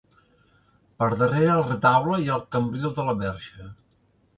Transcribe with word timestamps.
Per 1.03 1.09
darrere 1.19 1.51
el 1.57 1.63
retaule 1.69 2.19
hi 2.25 2.29
ha 2.33 2.41
el 2.41 2.45
cambril 2.59 2.93
de 3.01 3.11
la 3.11 3.21
Verge. 3.25 3.73